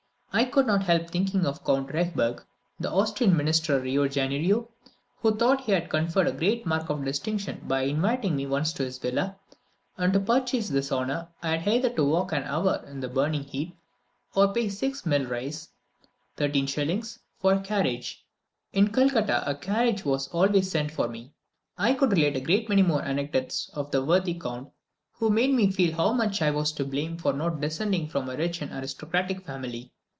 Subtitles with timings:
[0.33, 2.41] I could not help thinking of Count Rehberg,
[2.79, 4.69] the Austrian minister at Rio Janeiro,
[5.17, 8.85] who thought he had conferred a great mark of distinction by inviting me once to
[8.85, 9.35] his villa;
[9.97, 13.43] and, to purchase this honour, I had either to walk an hour in the burning
[13.43, 13.75] heat
[14.33, 15.67] or to pay six milreis
[16.37, 18.23] (13s.) for a carriage.
[18.71, 21.33] In Calcutta, a carriage was always sent for me.
[21.77, 24.69] I could relate a great many more anecdotes of the worthy count,
[25.11, 28.37] who made me feel how much I was to blame for not descending from a
[28.37, 29.91] rich and aristocratic family.